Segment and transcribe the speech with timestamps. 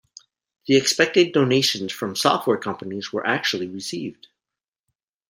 [0.65, 4.29] The expected donations from software companies were actually received.